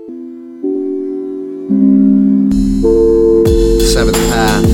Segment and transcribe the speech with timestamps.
[0.00, 0.16] Seventh
[4.32, 4.64] path.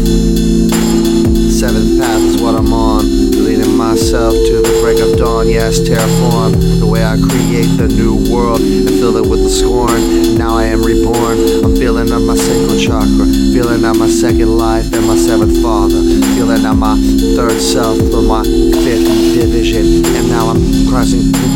[1.50, 3.02] Seventh path is what I'm on.
[3.32, 5.48] Leading myself to the break of dawn.
[5.48, 6.78] Yes, terraform.
[6.78, 10.38] The way I create the new world and fill it with the scorn.
[10.38, 11.64] Now I am reborn.
[11.64, 13.26] I'm feeling on my sacral chakra.
[13.50, 16.00] Feeling on my second life and my seventh father.
[16.38, 16.96] Feeling on my
[17.34, 20.06] third self for my fifth division.
[20.06, 20.86] And now I'm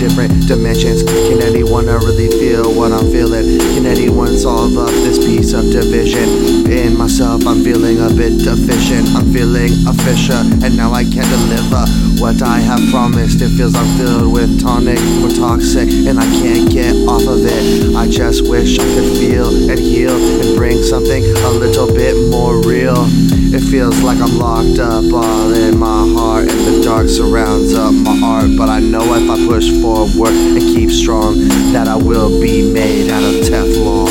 [0.01, 1.03] different dimensions.
[1.05, 3.61] Can anyone really feel what I'm feeling?
[3.77, 6.65] Can anyone solve up this piece of division?
[6.73, 9.09] In myself, I'm feeling a bit deficient.
[9.15, 11.85] I'm feeling a fissure, and now I can't deliver
[12.17, 13.43] what I have promised.
[13.43, 17.95] It feels I'm filled with tonic or toxic, and I can't get off of it.
[17.95, 22.57] I just wish I could feel and heal and bring something a little bit more
[22.63, 23.05] real.
[23.53, 26.07] It feels like I'm locked up all in my
[26.91, 28.51] dark surrounds up my art.
[28.59, 31.39] But I know if I push forward and keep strong,
[31.71, 34.11] that I will be made out of Teflon.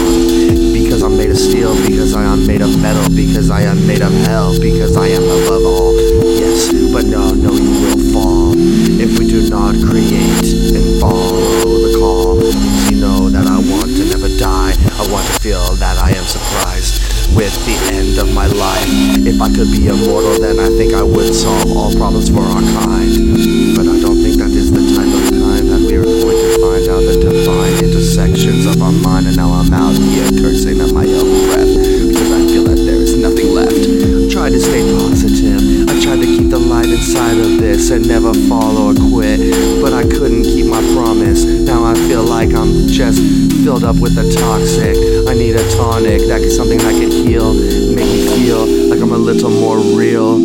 [0.72, 4.02] Because I'm made of steel, because I am made of metal, because I am made
[4.02, 5.94] of hell, because I am above all.
[6.40, 11.92] Yes, but no, no, you will fall if we do not create and follow the
[12.00, 12.40] call.
[12.88, 14.72] You know that I want to never die.
[14.72, 18.98] I want to feel that I am surprised with the end of my life.
[19.28, 22.64] If I could be immortal, then I think I would solve all problems for our
[22.84, 23.75] kind.
[23.75, 26.52] But I don't think that is the type of time that we are going to
[26.64, 29.28] find out the divine intersections of our mind.
[29.28, 33.00] And now I'm out here cursing at my own breath because I feel that there
[33.03, 33.75] is nothing left.
[33.75, 35.92] I tried to stay positive.
[35.92, 39.52] I tried to keep the light inside of this and never fall or quit.
[39.84, 41.44] But I couldn't keep my promise.
[41.44, 43.20] Now I feel like I'm just
[43.67, 44.95] filled up with a toxic.
[45.28, 48.78] I need a tonic, that something that can heal, make me feel
[49.10, 50.36] I'm a little more real.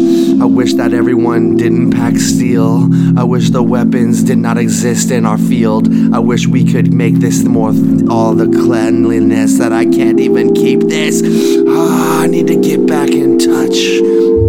[0.42, 2.88] I wish that everyone didn't pack steel.
[3.18, 5.86] I wish the weapons did not exist in our field.
[6.14, 7.74] I wish we could make this more
[8.08, 11.22] all the cleanliness that I can't even keep this.
[11.68, 14.43] Ah, I need to get back in touch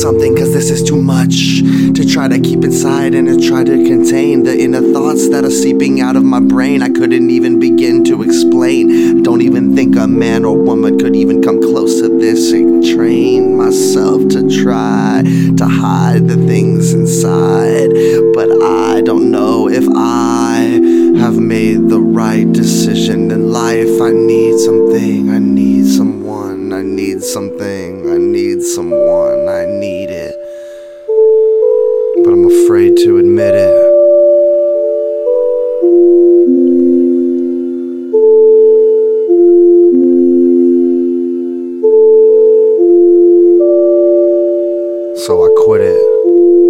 [0.00, 1.60] something because this is too much
[1.94, 5.50] to try to keep inside and to try to contain the inner thoughts that are
[5.50, 6.82] seeping out of my brain.
[6.82, 9.22] I couldn't even begin to explain.
[9.22, 12.52] Don't even think a man or woman could even come close to this.
[12.52, 12.60] I
[12.94, 15.22] train myself to try
[15.56, 17.90] to hide the things inside,
[18.34, 24.00] but I don't know if I have made the right decision in life.
[24.00, 26.17] I need something, I need someone,
[26.78, 30.36] I need something, I need someone, I need it.
[32.22, 33.74] But I'm afraid to admit it.
[45.26, 46.67] So I quit it.